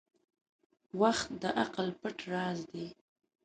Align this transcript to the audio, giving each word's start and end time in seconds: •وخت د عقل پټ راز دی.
•وخت 1.01 1.27
د 1.41 1.43
عقل 1.61 1.87
پټ 2.01 2.17
راز 2.31 2.59
دی. 2.71 2.87